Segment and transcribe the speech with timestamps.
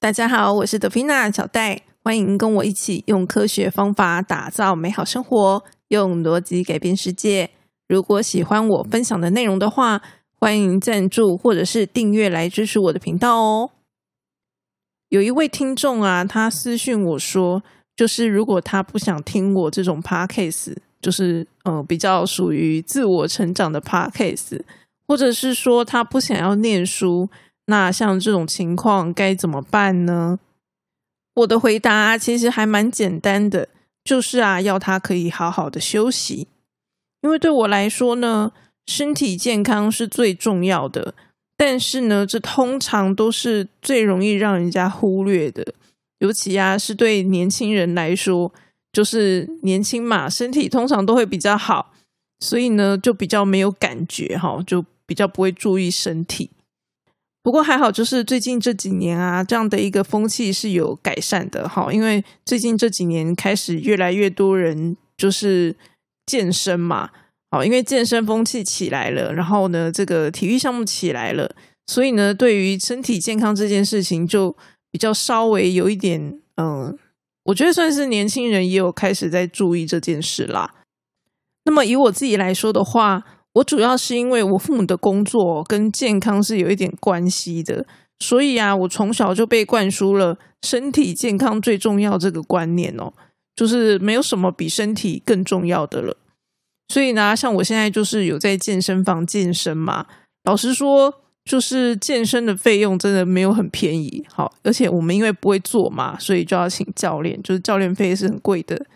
[0.00, 7.50] 大家好，我是德菲娜小戴，欢迎跟我一起用科学方法打造美好生活，用逻辑改变世界。
[7.86, 10.00] 如果喜欢我分享的内容的话，
[10.38, 13.72] 欢迎赞助或者是订阅来支持我的频道哦。
[15.10, 17.62] 有一位听众啊，他私讯我说，
[17.94, 24.62] 就是如果他不想听我这种 podcast，就是呃比较属于自我成长的 podcast，
[25.06, 27.28] 或者是说他不想要念书。
[27.70, 30.40] 那像这种情况该怎么办呢？
[31.34, 33.68] 我的回答其实还蛮简单的，
[34.02, 36.48] 就是啊，要他可以好好的休息。
[37.22, 38.50] 因为对我来说呢，
[38.86, 41.14] 身体健康是最重要的。
[41.56, 45.74] 但是呢，这通常都是最容易让人家忽略的，
[46.18, 48.52] 尤其啊，是对年轻人来说，
[48.92, 51.92] 就是年轻嘛，身体通常都会比较好，
[52.40, 56.50] 所以呢，就比较没有感觉哈，就比较不会注意身体。
[57.42, 61.90] 不过还好，就是最近这几年啊，这样的一个风气是有改善的哈。
[61.90, 65.74] 因为最近这几年开始越来越多人就是
[66.26, 67.08] 健身嘛，
[67.50, 71.50] 好，因为健身风气起来了，然后呢，这个体育项目起来了，
[71.86, 74.54] 所以呢，对于身体健康这件事情就
[74.90, 76.98] 比较稍微有一点，嗯，
[77.44, 80.74] 我觉得算是年轻人也有开始在注意这件事啦。
[81.64, 83.24] 那么以我自己来说的话。
[83.54, 87.84] 我主要是因为我父母的工作跟健康是有一点关系的，
[88.20, 93.12] 所以啊，我从小就被灌输了身体健康最重要这个观念哦，
[93.56, 96.16] 就是没有什么比身体更重要的了。
[96.88, 100.06] 所以呢，像我现在就是有在健身房健身嘛，
[100.44, 101.12] 老实说，
[101.44, 104.24] 就是健身的费用真的没有很便宜。
[104.32, 108.86] 好，而且我们因为不会做嘛，所以就要请教练，就是教练费是很贵的。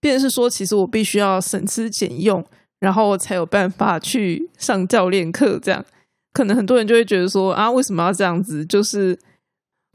[0.00, 2.44] 便是说，其实我必须要省吃俭用。
[2.80, 5.84] 然后才有办法去上教练课，这样
[6.32, 8.64] 可能很多人就会觉得说啊，为什么要这样子？
[8.64, 9.18] 就是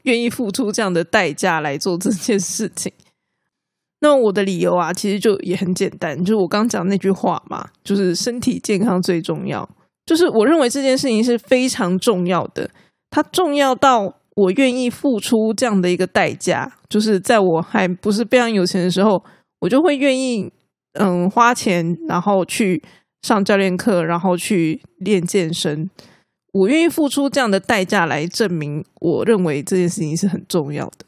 [0.04, 2.92] 愿意付出这样的代价来做这件事情。
[4.00, 9.68] 那我的理由啊，其实就也很简单，就是我刚讲那句话嘛，就是身体健康最重要。
[10.04, 12.70] 就是我认为这件事情是非常重要的，
[13.10, 16.72] 它重要到我愿意付出这样的一个代价。
[16.88, 19.24] 就是在我还不是非常有钱的时候，
[19.58, 20.52] 我就会愿意。
[20.98, 22.82] 嗯，花钱然后去
[23.22, 25.90] 上教练课，然后去练健身，
[26.52, 31.06] 我愿意付出这样的代价来证明，我认为这件事情是很重要的。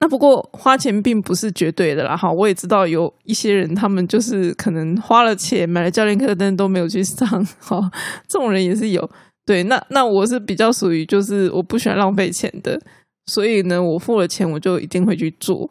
[0.00, 7.26] 那不过花钱并不是绝对的啦，哈，我也知道有一些人，他们就是可能花了钱买了教练课，但都没有去上，
[7.58, 7.90] 哈，
[8.28, 9.10] 这种人也是有。
[9.46, 12.78] 对，那那我是比较属于就是我不喜欢浪费钱的，
[13.26, 15.70] 所以呢，我付了钱，我就一定会去做。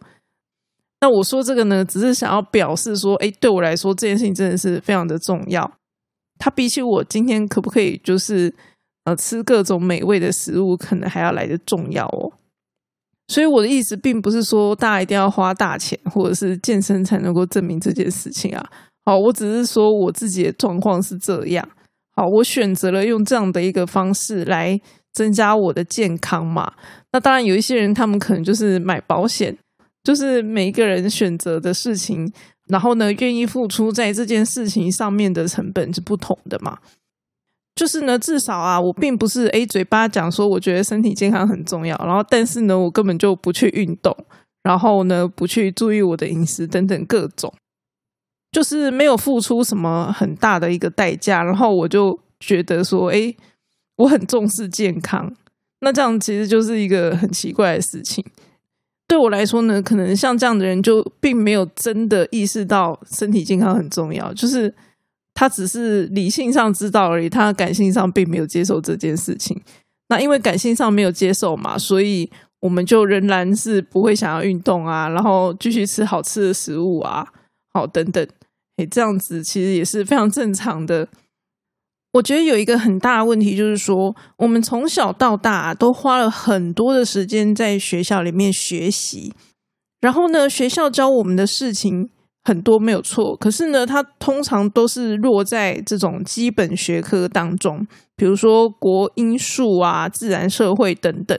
[1.01, 5.69] 那我说这个呢，只是想要表示说，哎，对我来说这件事情真的是非常的重要。
[6.39, 8.53] 它比起我今天可不可以就是
[9.03, 12.31] 呃吃各种美味的食物，可能还要来的重要哦。
[13.28, 18.66] 所以我的意思并不是说大家一定要花大钱，或者是健身才能够证明这件事情啊。
[19.05, 21.67] 好，我只是说我自己的状况是这样。
[22.16, 24.79] 好，我选择了用这样的一个方式来
[25.13, 26.73] 增加我的健康嘛。
[27.11, 29.57] 那当然有一些人，他们可能就是买保险。
[30.05, 32.31] 就是每一个人选择的事情，
[32.67, 36.77] 然后呢，愿意付出在这件事情上面的成本是不同的嘛。
[37.75, 44.16] 就是呢，至少啊，我并不是诶嘴巴讲说我觉得身体健康很重要，然后但是呢，我根本就不去运动，
[44.63, 47.51] 然后呢，不去注意我的饮食等等各种，
[48.51, 53.35] 就是没有付出什么很大的一个代价，然后我就觉得说，诶，
[53.97, 55.33] 我很重视健康，
[55.81, 58.23] 那这样其实就是一个很奇怪的事情。
[59.07, 64.73] 对我来说呢，可能像这样的人就并没有真的意识到身体健康很重要，就是
[65.33, 69.61] 他只是理性上知道而已，他感性上并没有接受这件事情。
[70.09, 72.29] 那因为感性上没有接受嘛，所以
[72.59, 77.27] 我们就仍然是不会想要运动啊，然后继续吃好吃的食物啊，
[77.73, 78.27] 好等等，
[78.77, 81.07] 诶，这样子其实也是非常正常的。
[82.15, 89.34] 我觉得有一个很大的问题，就是说，我们从小到大都花了很多的时间在学校里面学习，
[89.99, 92.09] 然后呢，学校教我们的事情
[92.45, 97.85] 很多没有错，可是呢，它通常都是落在这种基本学科当中，
[98.16, 101.37] 比如说国英数啊、自然社会等等。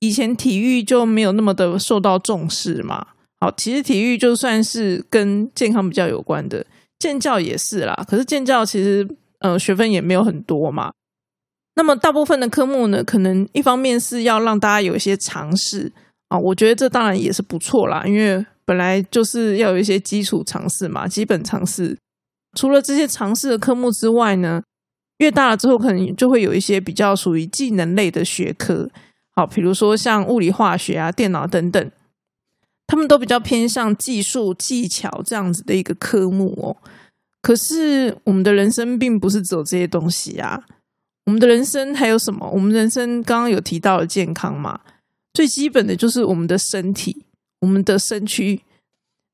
[0.00, 3.06] 以前体育就没有那么的受到重视嘛。
[3.40, 6.66] 好，其实体育就算是跟健康比较有关的，
[6.98, 8.04] 健教也是啦。
[8.06, 9.08] 可是健教其实。
[9.42, 10.92] 呃，学分也没有很多嘛。
[11.74, 15.92] 那么大部分的科目呢，可能一方面是要让大家有一些尝试
[16.28, 21.96] 啊，我觉得这当然也是不错啦，因为本来就是要有一些基础尝试嘛，基本尝试。
[22.58, 24.62] 除了这些尝试的科目之外呢，
[25.18, 28.90] 越大了之后，可能就会有一些比较属于技能类的学科。
[29.34, 31.90] 好，比如说像物理、化学啊、电脑等等，
[32.86, 36.76] 他们都比较偏向技术、技巧这样子的一个科目哦。
[37.42, 40.64] 可是我们的人生并不是只有这些东西啊，
[41.26, 42.48] 我们的人生还有什么？
[42.50, 44.80] 我们人生刚刚有提到了健康嘛，
[45.34, 47.24] 最基本的就是我们的身体、
[47.60, 48.62] 我们的身躯。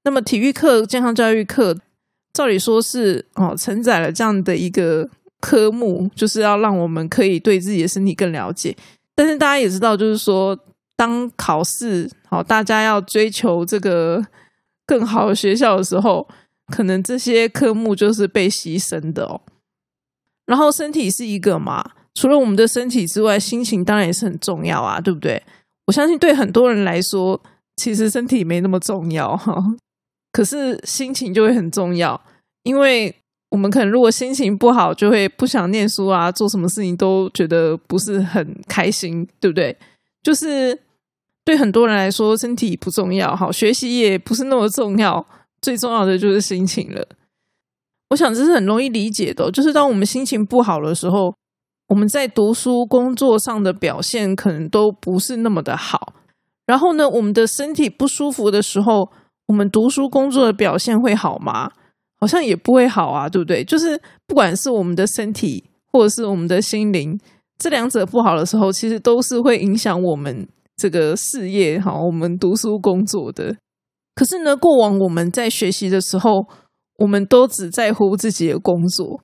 [0.05, 1.77] 那么体育课、健康教育课，
[2.33, 5.11] 照理说是哦，承载了这样的一个
[5.41, 8.75] 科目，就是要让我们可以对自己的身体更了解。
[9.15, 10.59] 但是大家也知道，就是说，
[10.97, 14.25] 当考试好，大家要追求这个
[14.87, 16.27] 更好的学校的时候，
[16.71, 19.41] 可能这些科目就是被牺牲的哦。
[20.47, 21.85] 然后身体是一个嘛，
[22.15, 25.43] 除了我们的身体之外，心情当然也是很重要啊，对不对？
[25.87, 27.41] 我相信对很多人来说，
[27.77, 29.63] 其实身体没那么重要哈。
[30.33, 32.21] 可是心情就会很重要，
[32.63, 33.15] 因为
[33.51, 39.77] 我们可能如果心情不好，就会不想念书啊，做什么事情都觉得不是很开心，对不对？
[40.23, 40.79] 就是
[41.45, 45.27] 对很多人来说，身体不重要，好学习也不是那么重要，
[45.61, 47.07] 最重要的就是心情了。
[48.11, 51.35] 我想这是很容易理解的，就是当我们心情不好的时候，
[51.89, 56.15] 我们在读书、工作上的表现可能都不是那么的好。
[56.67, 59.11] 然后呢，我们的身体不舒服的时候。
[59.49, 61.71] 我们读书工作的表现会好吗？
[62.21, 63.65] 好像也不会好啊，对不对？
[63.65, 67.19] 就是不管是我们的身体或者是我们的心灵，
[67.57, 70.47] 这两者不好的时候，其实都是会影响我们
[70.77, 73.57] 这个事业哈，我们读书工作的。
[74.19, 76.45] 可是呢，过往我们在学习的时候，
[76.97, 79.21] 我们都只在乎自己的工作，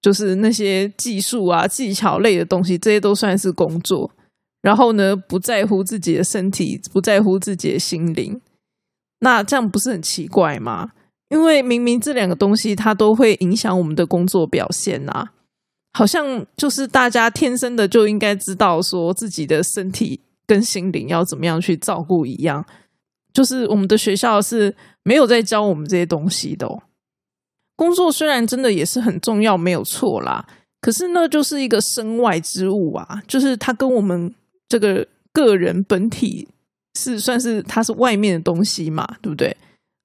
[0.00, 4.10] 就是那些技术啊、技巧类的东西，这些都算是工作。
[4.62, 8.40] 然后呢，不在乎自己的身体，不在乎自己的心灵。
[9.18, 10.92] 那这样不是很奇怪吗？
[11.28, 15.26] 因为明明这两个东西它都会影响我们的工作表现呐，
[15.92, 22.64] 好像就是大家天生的就应该知道说自己的身体跟心灵要怎么样去照顾一样，
[23.32, 26.68] 就是我们的学校是没有在教我们这些东西的。
[27.76, 30.46] 工作虽然真的也是很重要，没有错啦，
[30.80, 34.34] 可是那就是一个身外之物啊，就是它跟我们
[34.68, 36.48] 这个个人本体。
[36.94, 39.56] 是算是它是外面的东西嘛，对不对？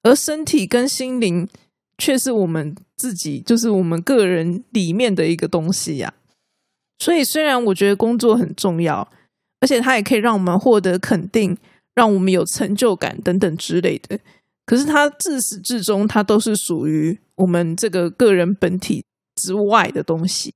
[0.04, 1.46] 而身体跟心灵
[1.98, 6.14] 却是我们自己，就是我们个人里面的一个东西呀。
[6.98, 9.06] 所以，虽然我觉得工作很重要，
[9.60, 11.54] 而且它也可以让我们获得肯定，
[11.98, 14.18] 让我们有成就感等等之类的，
[14.64, 19.04] 可是它自始至终，它都是属于我们这个个人本体
[19.34, 20.54] 之外的东西。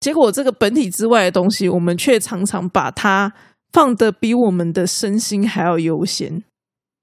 [0.00, 3.32] 结果，这个本体之外的东西，我们却常常把它。
[3.74, 6.44] 放的比我们的身心还要优先，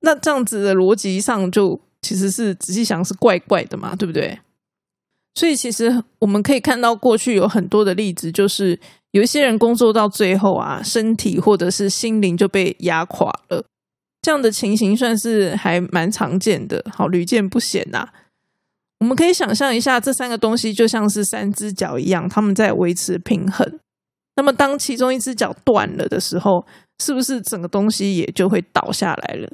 [0.02, 4.38] 那这样子的逻辑上就其实是仔细想是怪怪的嘛，对不对？
[5.34, 8.80] 所以其实我们可以看到过去有很多的例子，就是
[9.14, 13.66] 有一些人工作到最后啊，身体或者是心灵就被压垮了，
[14.30, 18.08] 这样的情形算是还蛮常见的，好屡见不鲜呐。
[19.00, 23.80] 我们可以想象一下，这三个东西就像是三只脚一样，他们在维持平衡。
[24.36, 26.64] 那么，当其中一只脚断了的时候，
[27.00, 29.50] 是不是整个东西也就会倒下来了，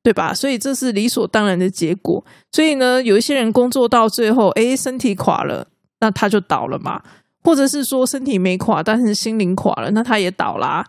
[0.00, 0.32] 对吧？
[0.32, 2.24] 所以这是理所当然的结果。
[2.52, 5.66] 所以呢，有一些人工作到最后，哎，身体垮了，
[5.98, 7.02] 那他就倒了嘛；
[7.42, 10.86] 或者是说身体没垮，但是心灵垮了，那他也倒啦。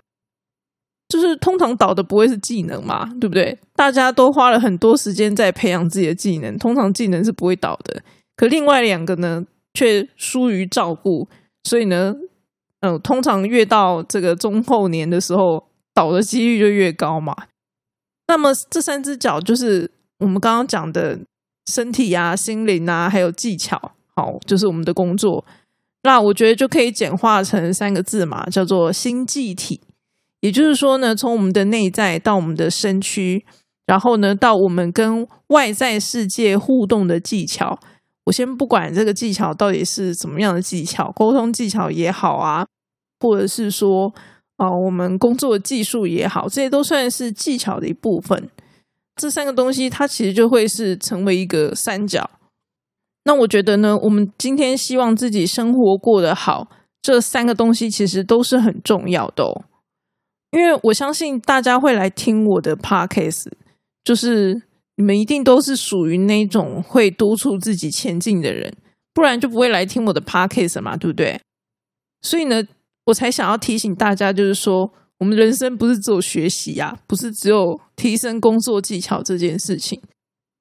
[1.11, 3.57] 就是通常倒的不会是技能嘛，对不对？
[3.75, 8.01] 大家都花了很多时间在培养自己的技能，通常技能是不会倒的。
[8.37, 9.43] 可另外两个呢，
[9.73, 11.27] 却疏于照顾，
[11.65, 12.15] 所以呢。
[12.83, 17.31] 嗯，通常越到这个中后年的时候，倒的几率就越高嘛。
[18.27, 21.19] 那么这三只脚就是我们刚刚讲的
[21.67, 23.79] 身体啊、心灵啊，还有技巧，
[24.15, 25.45] 好，就是我们的工作。
[26.01, 29.79] 那我觉得就可以简化成三个字嘛，叫做心技体。
[30.41, 33.45] 也就是说呢，从我们的内在到我们的身躯，
[33.85, 37.79] 然后呢，到我们跟外在世界互动的技巧。
[38.25, 42.65] 我先不管这个技巧到底是怎么样的技巧，沟通技巧也好啊，
[43.19, 44.13] 或者是说
[44.57, 48.49] 啊，我们工作的技术也好，这些都算是技巧的一部分。
[49.15, 52.29] 这三个东西，它其实就会是成为一个三角。
[53.25, 56.67] 那我觉得呢，我们今天希望自己生活过得好，
[57.01, 59.43] 这三个东西其实都是很重要的。
[60.51, 63.47] 因为我相信大家会来听我的 podcast，
[64.03, 64.61] 就是。
[64.97, 68.71] 你们一定都是属于那种会督促自己前进的人，
[69.15, 71.41] 不然就不会来听我的 podcast 嘛，对不对？
[72.21, 72.61] 所以呢，
[73.05, 79.99] 我才想要提醒大家，就是说，我们人生不是只有学习呀，不是只有提升工作技巧这件事情，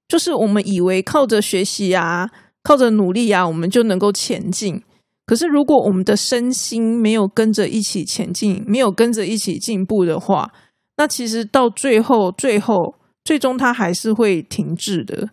[0.09, 2.31] 就是我们以为靠着学习啊，
[2.63, 4.83] 靠着努力啊，我们就能够前进。
[5.31, 10.51] 可是如果我们的身心没有跟着一起前进，没有跟着一起进步的话，
[10.97, 15.29] 那其实到最后，最后，最终它还是会停滞的，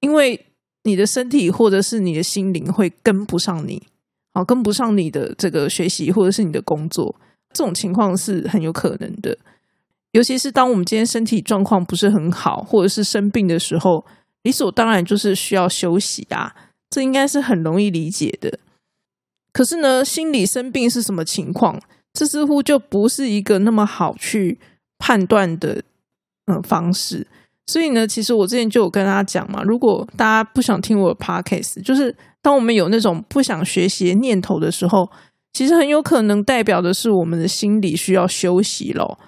[0.00, 0.48] 因为
[0.84, 3.82] 你的身体或者是你的心灵会跟不上你，
[4.34, 7.16] 好，跟不上你的这个学习或者是你的工作，
[7.54, 9.38] 这种情况是很有可能的。
[10.10, 14.04] 尤其是当我们今天身体状况不是很好，或者是生病的时候，
[14.42, 16.54] 理所当然就是需要休息啊，
[16.90, 18.58] 这应该是很容易理解的。
[19.52, 21.80] 可是呢，心理生病是什么情况？
[22.12, 24.58] 这似乎就不是一个那么好去
[24.98, 25.82] 判断的
[26.46, 27.26] 嗯方式。
[27.66, 35.08] 所以呢，其实我之前就有跟大家讲嘛，如果大家不想听我的 podcast，就是当我们有那种不想学习念头的时候，
[35.52, 39.18] 其实很有可能代表的是我们的心理需要休息咯。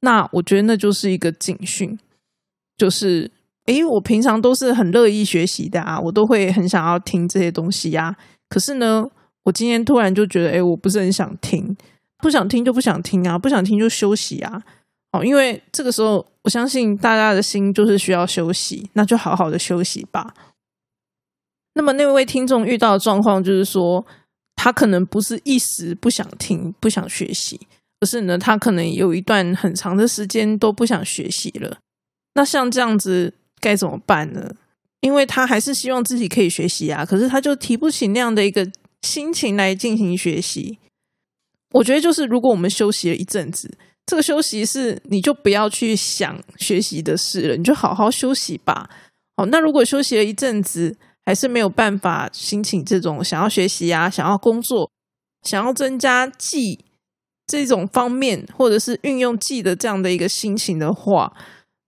[0.00, 1.98] 那我觉得那就是一个警讯，
[2.76, 3.30] 就是
[3.66, 8.14] 诶，我平常都是很乐意学习的啊，我都会很想要听这些东西呀。
[8.48, 9.04] 可是呢，
[9.44, 11.76] 我今天突然就觉得，诶，我不是很想听，
[12.18, 14.62] 不想听就不想听啊，不想听就休息啊。
[15.12, 20.34] 哦，因为这个时候，我相信大家的心就是需要休息，那就好好的休息吧。
[21.74, 24.04] 那么那位听众遇到的状况就是说，
[24.56, 27.60] 他可能不是一时不想听、不想学习。
[28.00, 31.78] 而是呢，他可能有一段很长的时间都不想学习了。
[32.34, 34.50] 那像这样子该怎么办呢？
[35.00, 38.68] 因为他还是希望自己可以学习啊，可是他就提不起那样的一个
[39.04, 40.78] 心情来进行学习。
[41.72, 48.88] 我觉得就是，如果我们休息了一阵子，这个休息是你就不要去想学习的事了，你就好好休息吧。
[49.36, 50.96] 哦，那如果休息了一阵子，
[51.26, 54.90] 还是没有办法心情这种想要学习啊，想要工作，
[55.42, 56.80] 想要增加记。
[57.46, 61.30] 这种方面，或者是运用记的这样的一个心情的话，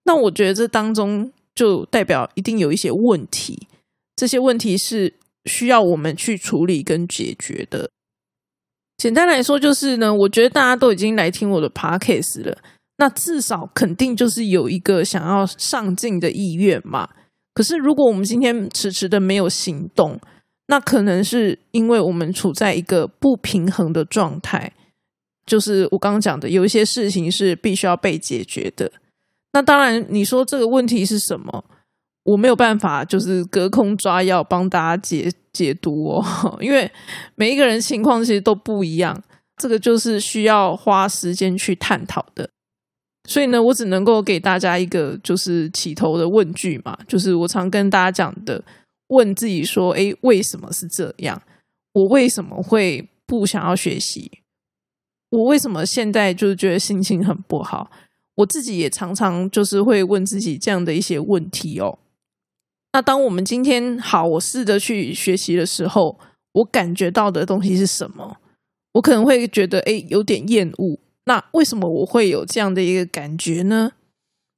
[0.04, 3.66] 那我觉得这当中就代表一定有一些问题，
[4.14, 5.14] 这些问题是
[5.46, 7.90] 需要我们去处理跟解决的。
[8.98, 12.58] 简单来说，就是呢，我觉得大家都已经来听我的 podcast 了，
[12.96, 17.08] 那至少肯定就是有一个想要上进的意愿嘛。
[17.52, 20.18] 可是，如果我们今天迟迟的没有行动，
[20.66, 24.72] 那可能是因为我们处在一个不平衡的状态。
[25.46, 28.90] 就是我刚刚讲的，有一些事情是必须要被解决的。
[29.52, 31.64] 那当然，你说这个问题是什么？
[32.26, 36.24] 我没有办法，就是隔空抓药帮大家解解读哦，
[36.60, 36.90] 因为
[37.36, 39.22] 每一个人情况其实都不一样，
[39.56, 42.50] 这个就是需要花时间去探讨的。
[43.28, 48.62] 所以呢，我只能够给大家一个就是起头的问句嘛，就是我常跟大家讲的，
[49.08, 51.40] 问自己说：哎，为什么是这样？
[51.92, 54.30] 我为什么会不想要学习？
[55.30, 57.90] 我为什么现在就是觉得心情很不好？
[58.36, 61.98] 我自己也常常就是会问自己这样的一些问题哦。
[62.96, 66.18] 那当我们今天好，我试着去学习的时候，
[66.52, 68.38] 我感觉到的东西是什么？
[68.94, 70.98] 我可能会觉得哎，有点厌恶。
[71.26, 73.92] 那为什么我会有这样的一个感觉呢？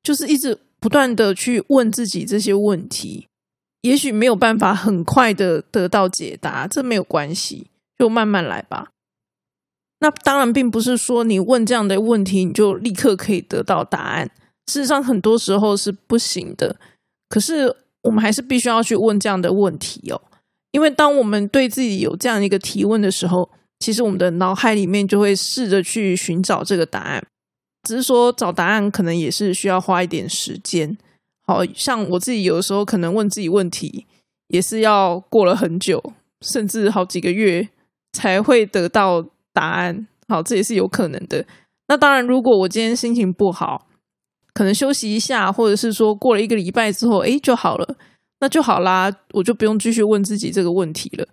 [0.05, 3.27] 就是一直不断的去问自己这些问题，
[3.81, 7.67] 也许没有办法很快的得到解答，这没有关系，
[7.99, 8.91] 就慢慢来吧。
[9.99, 14.31] 那当然，并不是说你问这样的问题，你就立刻可以得到答案。
[14.69, 16.77] 事实上，很多时候是不行的。
[17.29, 17.75] 可是，
[18.09, 20.21] 我们还是必须要去问这样的问题哦。
[20.73, 23.49] 因为当我们对自己有这样一个提问的时候，
[23.79, 27.25] 其实我们的脑海里面就会试着去寻找这个答案。
[27.83, 30.97] 只是说，找答案可能也是需要花一点时间。
[31.47, 34.07] 好像我自己有的时候可能问自己问题，
[34.49, 36.03] 也是要过了很久，
[36.41, 37.69] 甚至好几个月
[38.13, 39.25] 才会得到。
[39.51, 41.45] 答案好，这也是有可能的。
[41.89, 43.88] 那当然，如果我今天心情不好，
[44.59, 47.97] 可能休息一下，或者是说过了一个礼拜之后，哎，就好了，
[48.41, 51.25] 那就好啦，我就不用继续问自己这个问题了。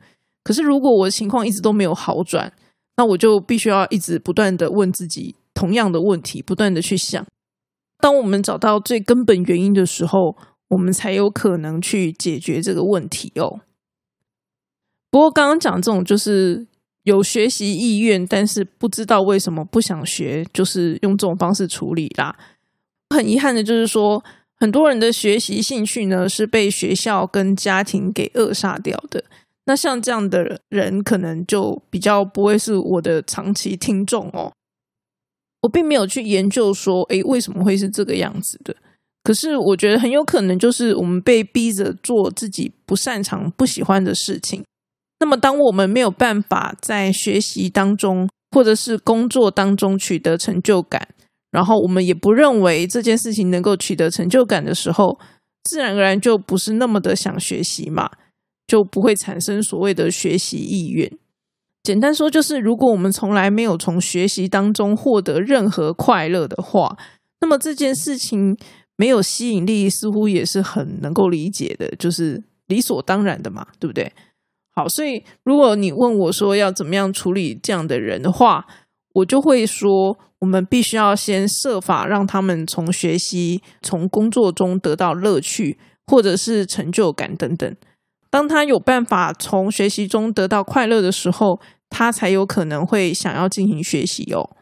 [0.44, 2.54] 可是，如果我的情况一直都没有好转，
[2.98, 7.26] 那我就必须要一直不断的问自己同样的问题，不断的去想。
[7.98, 13.62] 当我们找到最根本原因的时候，我们才有可能去解决这个问题哦。
[15.10, 16.68] 不过，刚刚讲这种就是。
[17.06, 22.36] 有学习意愿，但是不知道为什么不想学，就是用这种方式处理啦。
[23.10, 24.24] 很遗憾的就是说，
[24.58, 29.24] 很多人的学习兴趣呢是被学校跟家庭给扼杀掉的。
[29.66, 34.52] 那像这样的人，可能就比较不会是我的长期听众哦。
[35.62, 38.76] 我并没有去研究说，诶，为什么会是这个样子的？
[39.24, 44.64] 可是我觉得很有可能就是我们被逼着做自己不擅长、不喜欢的事情。
[45.20, 51.08] 那么，当我们没有办法在学习当中或者是工作当中取得成就感，
[51.56, 55.18] 然后我们也不认为这件事情能够取得成就感的时候，
[55.64, 58.12] 自然而然就不是那么的想学习嘛，
[58.68, 61.10] 就不会产生所谓的学习意愿。
[61.82, 66.98] 简单说，就是如果我们从来没有从学习当中获得任何快乐的话，
[67.40, 68.58] 那么这件事情
[68.98, 74.12] 没有吸引力，似乎也是很能够理解的，就是理所当然的嘛，对不对？
[74.72, 78.68] 好，所以如果你问我说要怎么样处理这样的人的话，
[79.14, 87.76] 我就会说，我们必须要先设法让他们从学习、从工作中得到乐趣，或者是成就感等等。
[88.30, 91.60] 当他有办法从学习中得到快乐的时候，
[91.90, 94.56] 他才有可能会想要进行学习哦。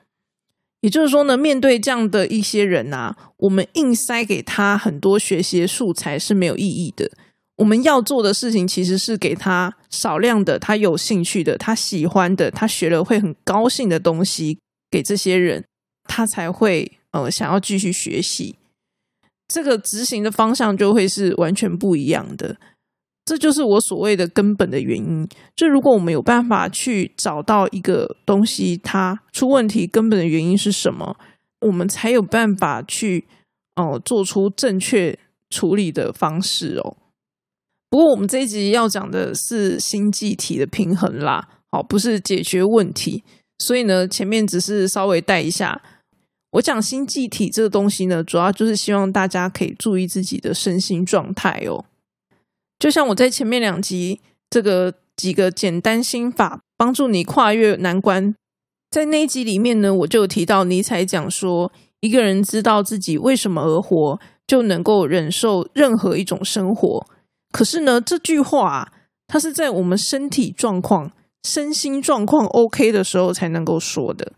[0.79, 7.11] 也就是说呢，面对这样的一些人啊，我们硬塞给他很多学习素材是没有意义的。
[7.57, 14.59] 我们要做的事情其实是给他少量的他有兴趣的、他喜欢的、他学了会很高兴的东西
[14.89, 15.65] 给这些人，
[16.05, 18.55] 他才会呃想要继续学习。
[19.47, 22.57] 这个执行的方向就会是完全不一样的。
[23.25, 25.27] 这就是我所谓的根本的原因。
[25.55, 31.15] 就如果我们有办法去找到一个东西，它出问题根本的原因是什么，
[31.61, 33.25] 我们才有办法去
[33.75, 35.17] 哦做出正确
[35.49, 36.97] 处理的方式哦。
[37.89, 43.23] 不过我们这一集要讲的是星际体的平衡啦，好，不是解决问题。
[43.59, 45.81] 所以呢，前面只是稍微带一下。
[46.53, 51.85] 我讲星际体这个东西呢，主要就是希望大家可以注意自己的身心状态哦。
[52.77, 58.35] 就像我在前面两集这个几个简单心法，帮助你跨越难关。
[58.91, 67.07] 在那一集里面呢，我就提到尼采讲说，一个人知道自己为什么而活，就能够忍受任何一种生活。
[67.51, 68.93] 可是呢，这句话
[69.25, 74.33] 它是在我们身体状况、身心状况 OK 的时候才能够说的。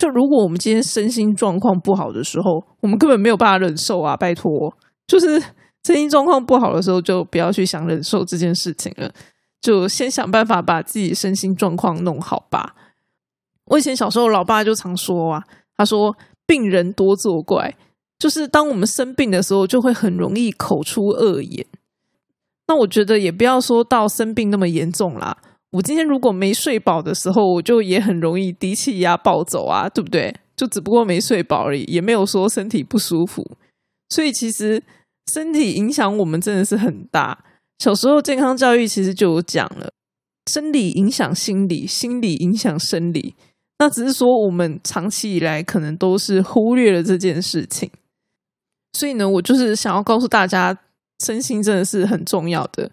[0.00, 4.16] 就如果我们今天身心状况不好的时候，我们根本没有办法忍受啊！
[4.16, 4.74] 拜托，
[5.06, 5.40] 就是。
[5.82, 9.10] 身心状况不好的时候，就不要去想忍受这件事情了，
[9.62, 12.74] 就先想办法把自己身心状况弄好吧。
[13.64, 15.42] 我以前小时候，老爸就常说啊，
[15.78, 16.14] 他说
[16.46, 17.74] “病人多作怪”，
[18.20, 21.64] 就是当我们生病的时候，就会很容易口出恶言。
[22.68, 25.34] 那我觉得也不要说到生病那么严重啦。
[25.72, 30.34] 我今天如果没睡饱的时候，我就也很容易低气压暴走啊，对不对？
[30.56, 33.56] 就只不过没睡饱而已，也没有说身体不舒服。
[34.08, 34.82] 所以其实。
[35.30, 37.44] 身体影响我们真的是很大。
[37.78, 39.92] 小时候健康教育其实就有讲了，
[40.50, 43.36] 生理影响心理，心理影响生理。
[43.78, 47.88] 那只是说我们长期以来可能都是忽略了这件事情。
[48.92, 50.76] 所以呢，我就是想要告诉大家，
[51.24, 52.90] 身心真的是很重要的。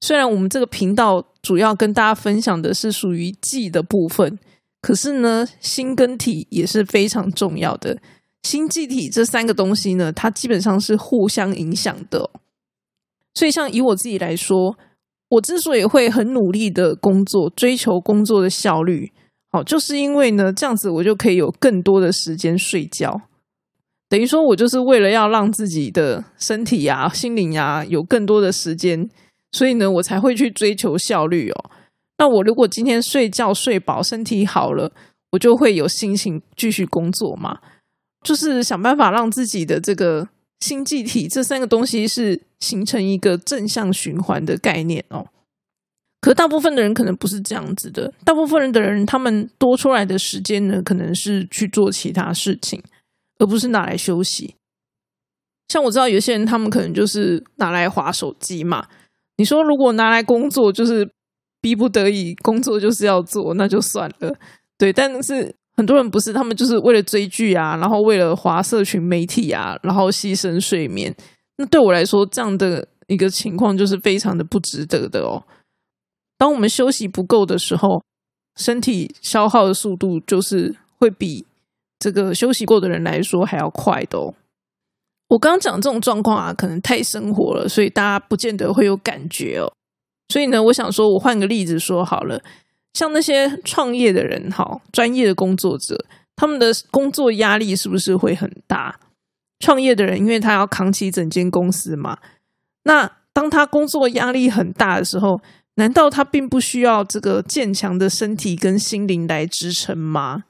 [0.00, 4.38] 虽然我们这个频道主要跟大家分享的是属于记的部分，
[4.80, 7.98] 可是呢，心跟体也是非常重要的。
[8.42, 12.30] 星际体这三个东西呢，它基本上是互相影响的。
[13.34, 14.78] 所以，像以我自己来说，
[15.28, 19.12] 我之所以会很努力的工作，追求工作的效率，
[19.50, 23.22] 好，就是因为呢，这样子我就可以有更多的时间睡觉。
[24.08, 29.10] 等于说，我就是为了要让自己的身体呀、心灵呀有更多的时间，
[29.52, 31.70] 所以呢，我才会去追求效率哦。
[32.18, 34.90] 那我如果今天睡觉睡饱，身体好了，
[35.32, 37.60] 我就会有心情继续工作嘛。
[38.24, 40.28] 就是想办法让自己的这个
[40.60, 45.26] 星际体这三个东西是形成一个正向循环的概念哦。
[46.20, 52.82] 可大部分的人可能不是这样子的，大部分人的人他们多出来的时间呢，可能是去做其他事情，
[53.38, 54.56] 而不是拿来休息。
[55.68, 58.88] 像我知道有些人，他们可能就是拿来划手机嘛。
[59.36, 61.08] 你说如果拿来工作，就是
[61.60, 64.34] 逼不得已工作就是要做，那就算了。
[64.76, 65.54] 对，但是。
[65.78, 71.14] 很多人不是，他们就是为了追剧啊，然后为了划社群媒体啊，然后牺牲睡眠。
[71.58, 75.44] 那对我来说，这样的一个情况就是非常的不值得的哦。
[76.38, 78.02] 当我们休息不够的时候，
[78.56, 81.44] 身体消耗的速度就是会比
[81.98, 84.32] 这个休息过的人来说还要快的哦。
[85.28, 89.72] 我刚刚讲这种状况啊，可能太生活了，所以大家不见得会有感觉哦。
[90.28, 92.42] 所以呢，我想说，我换个例子说好了。
[92.94, 96.02] 像那些创业的人，哈，专业的工作者，
[96.34, 98.98] 他们的工作压力是不是会很大？
[99.58, 102.18] 创业的人，因为他要扛起整间公司嘛。
[102.84, 105.40] 那当他工作压力很大的时候，
[105.74, 110.44] 难道他并不需要这个坚强的身体跟心灵来支撑吗？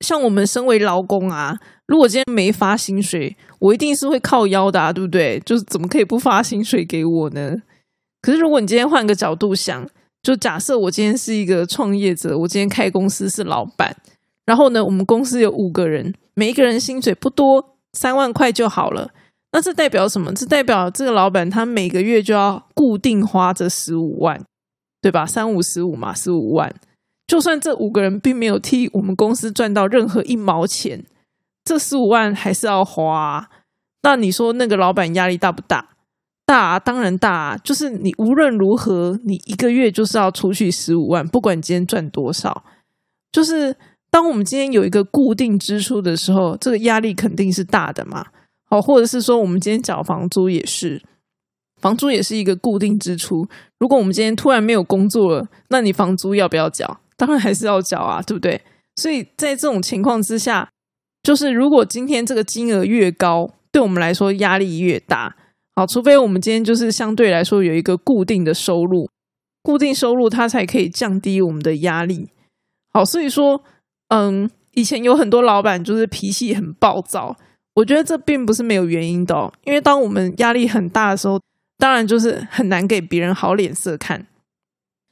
[0.00, 5.40] 像我们身为劳工啊，如果今天没发薪水，我一定是会靠腰的，啊对不对？
[5.40, 7.56] 就是怎么可以不发薪水给我呢？
[8.20, 9.88] 可是如果你今天换个角度想。
[10.22, 13.96] 就假设我今天是一个创业者，我今天开公司是老板，
[14.44, 19.12] 然后呢，我们公司有五个人，每一个人薪水不多，三万块就好了。
[19.52, 20.34] 那这代表什么？
[20.34, 24.42] 这代表这个老板他每个月就要固定花这十五万，
[25.00, 25.24] 对吧？
[25.24, 26.74] 三五十五嘛，十五万，
[27.26, 31.04] 就算这五个人并没有替我们公司赚到任何一毛钱，
[31.64, 33.50] 这十五万还是要花。
[34.02, 35.88] 那你说那个老板压力大不大？
[36.44, 37.32] 大，当然大。
[37.32, 42.64] 啊就是你无论如何，你一个月就是要出去十五万，不管今天赚多少。
[43.32, 43.76] 就是
[44.08, 48.24] 当我们今天有一个固定支出的时候，这个压力肯定是大的嘛。
[48.70, 51.02] 好，或者是说我们今天缴房租也是，
[51.80, 53.48] 房租也是一个固定支出。
[53.80, 57.00] 如果我们今天突然没有工作了，那你房租要不要缴？
[57.16, 58.60] 当然还是要缴啊，对不对？
[58.96, 60.68] 所以在这种情况之下，
[61.22, 65.36] 就是如果今天这个金额越高，对我们来说压力越大。
[65.74, 69.08] 好，除非我们今天就是相对来说有一个固定的收入，
[69.62, 72.30] 固定收入它才可以降低我们的压力。
[72.94, 73.62] 好，所以说，
[74.08, 77.36] 嗯，以前有很多老板就是脾气很暴躁，
[77.74, 81.38] 我觉得这并不是没有原因的，因为当我们压力很大的时候，
[81.76, 84.26] 当然就是很难给别人好脸色看。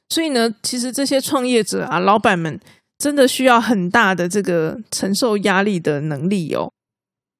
[0.09, 2.59] 所以呢，其实这些创业者啊，老板们
[2.97, 6.71] 真的需要很大的这个承受压力的能力哦。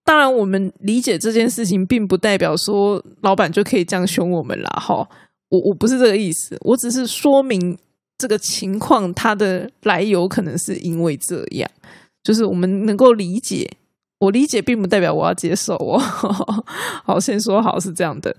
[0.04, 5.08] 当然，我们理解这件事情，并不代表说老板就可以这样凶我们了哈。
[5.50, 7.78] 我我不是这个意思，我只是说明
[8.18, 11.70] 这个情况它的来由，可能是因为这样，
[12.24, 13.70] 就是我们能够理解。
[14.20, 16.00] 我理解，并不代表我要接受哦。
[17.04, 18.36] 好，先说好是这样的。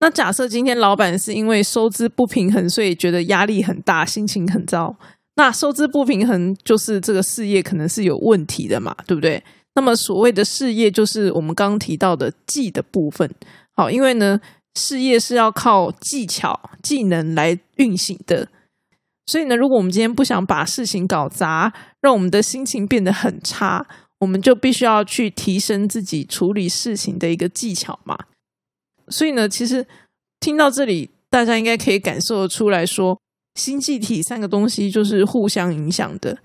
[0.00, 4.94] 那假设今天老板是因为收支不平衡，所以觉得压力很大，心情很糟。
[5.36, 9.42] 那收支不平衡就是这个事业可能是有问题的嘛，对不对？
[9.74, 13.28] 那么所谓的事业就是我们刚刚提到的技的部分。
[13.72, 14.40] 好，因为呢，
[14.74, 18.46] 事业是要靠技巧、技能来运行的。
[19.26, 23.84] 所以呢，如果我们今天不想把事情搞砸，让我们的心情变得很差，
[24.20, 28.16] 我们就必须要去提升自己处理事情的一个技巧嘛。
[29.08, 29.86] 所以呢，其实
[30.40, 33.20] 听到这里，大家应该可以感受得出来说，
[33.54, 36.38] 星际体三个东西就是互相影响的。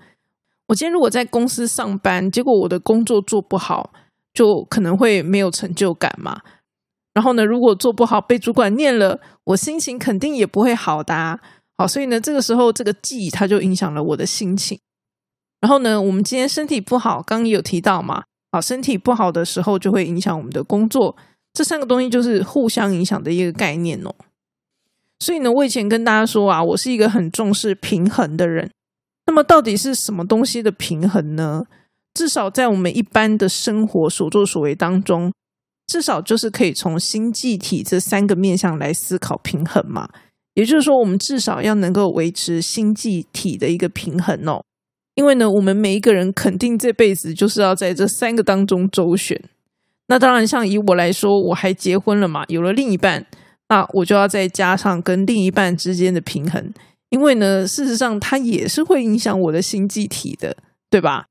[0.68, 3.92] 我今天如果在公司上班，结果我的工作做不好，
[4.32, 6.40] 就可能会没有成就感嘛。
[7.12, 11.40] 然后呢，如果做不好被主管念了，我心情肯定也不会好的。
[11.76, 14.78] 好，所以呢，这个时候这个记忆它就影响了我的心情。
[15.60, 21.16] 然后呢，我们今天身体不好，刚刚有提到嘛，好，身体不好的时候就会影响我们的工作。
[21.52, 24.14] 这三个东西就是互相影响的一个概念哦。
[25.18, 28.70] 所以呢，我以前跟大家说啊，我是一个很重视平衡的人。
[29.26, 31.64] 那么，到底是什么东西的平衡呢？
[32.14, 35.32] 至少在我们一般的生活所作所为当中，
[35.86, 40.08] 至少就是可以从星际体这三个面向来思考平衡嘛。
[40.54, 44.64] 也就是说，我们至少要能够维持星际体的一个平衡哦。
[45.14, 49.40] 因为呢，我们每一个人肯定这辈子就是要在这三个当中周旋。
[50.10, 53.24] 那当然，像以我来说，我还结婚了嘛，有了另一半，
[53.68, 56.74] 那我就要再加上跟另一半之间的平衡，
[57.10, 60.56] 因为呢，事实上它也是会影响我的星际体的，
[60.90, 61.26] 对吧？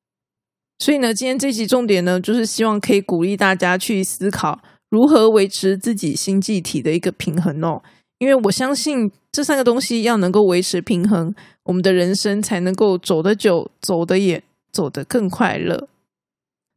[0.79, 7.81] 所以呢，今天这集重点呢，就是希望可以鼓励大家去思考如何维持自己星际体的一个平衡哦。
[8.19, 15.89] 因为我相信这三个东西要能够维持平衡，我们的人生才能够走得久，走得远，走得更快乐。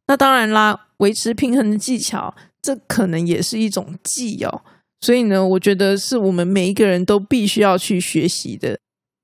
[0.07, 0.87] 那当然啦。
[0.97, 4.61] 维持平衡的技巧，这可能也是一种技哦。
[5.01, 8.79] 所以呢，我觉得是我们每一个人都必须要去学习的。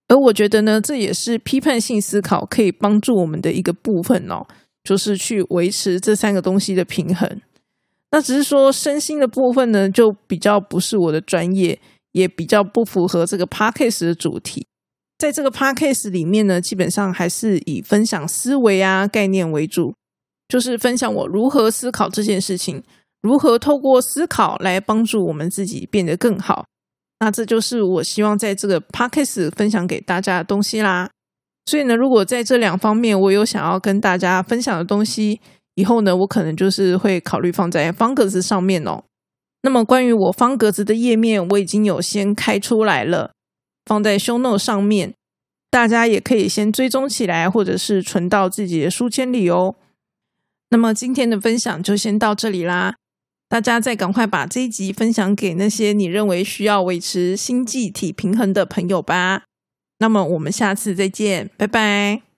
[0.10, 4.46] 而我觉得呢，这也是批判性思考可以帮助我们的一个部分哦，
[4.84, 7.40] 就是去维持这三个东西的平衡。
[8.12, 11.80] 那只是说身心的部分呢，就比较不是我的专业，
[12.12, 14.68] 也比较不符合这个 podcast 的主题。
[15.18, 19.94] 在这个 podcast 里面呢，基本上还是以分享思维啊概念为主。
[20.50, 22.84] 就是分享我如何思考这件事情，
[23.22, 26.66] 如何透过思考来帮助我们自己变得更好。
[27.20, 31.10] 那这就是我希望在这个 podcast 分享给大家的东西啦。
[31.66, 35.40] 所以呢，如果在这两方面我有想要跟大家分享的东西，
[35.76, 39.04] 以后呢，我可能就是会考虑放在方格子上面哦。
[39.62, 43.34] 那么关于我方格子的页面，我已经有先开出来了，
[43.86, 45.14] 放在 show note 上面，
[45.70, 49.76] 大家也可以先追踪起来，或者是存到自己的书签里哦。
[50.70, 52.96] 那么今天的分享就先到这里啦，
[53.48, 59.44] 大家再赶快把这一集分享给那些你认为需要维持心际体平衡的朋友吧。
[59.98, 62.29] 那么我们下次再见，拜拜。